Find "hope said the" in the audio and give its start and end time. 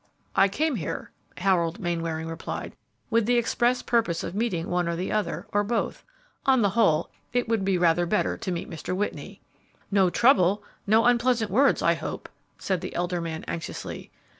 11.93-12.95